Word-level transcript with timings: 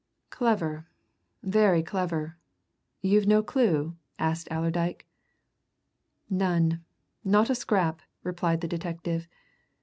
"Clever 0.31 0.87
very 1.43 1.83
clever! 1.83 2.35
You've 3.03 3.27
no 3.27 3.43
clue?" 3.43 3.97
asked 4.17 4.47
Allerdyke. 4.49 5.05
"None; 6.27 6.83
not 7.23 7.51
a 7.51 7.53
scrap!" 7.53 8.01
replied 8.23 8.61
the 8.61 8.67
detective. 8.67 9.27